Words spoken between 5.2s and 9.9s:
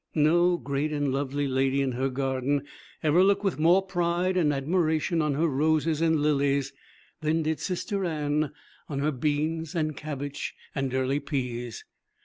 on her roses and lilies than did Sister Anne on her beans